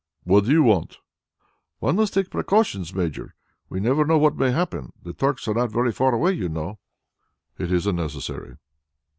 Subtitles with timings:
[0.23, 0.97] "What do you want?"
[1.77, 3.35] "One must take precautions, Major.
[3.69, 4.91] We never know what may happen.
[5.03, 6.79] The Turks are not very far away, you know."
[7.59, 8.57] "It is unnecessary."